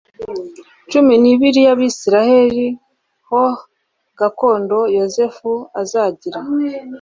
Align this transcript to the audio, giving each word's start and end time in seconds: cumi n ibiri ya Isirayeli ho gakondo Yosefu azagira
cumi 0.89 1.13
n 1.23 1.25
ibiri 1.33 1.61
ya 1.67 1.73
Isirayeli 1.89 2.67
ho 3.27 3.43
gakondo 4.19 4.77
Yosefu 4.97 5.51
azagira 5.81 6.39